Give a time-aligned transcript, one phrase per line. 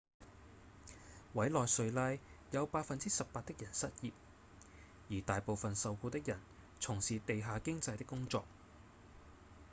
[1.35, 2.17] 委內瑞拉
[2.49, 4.11] 有 18% 的人失業
[5.11, 6.39] 而大部分受雇的人
[6.79, 8.43] 從事地下經濟的工作